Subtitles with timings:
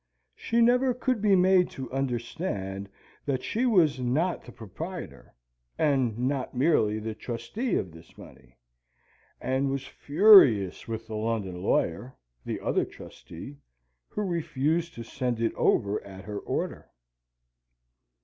[0.35, 2.89] She never could be made to understand
[3.27, 5.35] that she was not the proprietor,
[5.77, 8.57] and not merely the trustee of this money;
[9.39, 13.59] and was furious with the London lawyer, the other trustee,
[14.07, 16.89] who refused to send it over at her order.